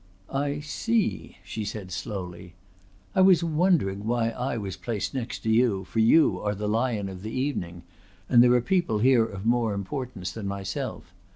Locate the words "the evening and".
7.21-8.41